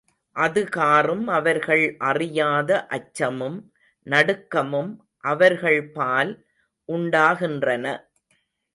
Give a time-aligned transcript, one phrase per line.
[0.35, 3.59] அதுகாறும் அவர்கள் அறியாத அச்சமும்
[4.07, 4.91] நடுக்கமும்
[5.23, 6.33] அவர்கள் பால்
[6.89, 7.85] உண்டாகின்றன.